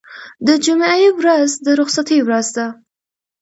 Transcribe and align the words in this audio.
د 0.47 0.49
جمعې 0.65 1.09
ورځ 1.19 1.49
د 1.65 1.67
رخصتۍ 1.79 2.19
ورځ 2.27 2.47
ده. 2.55 2.67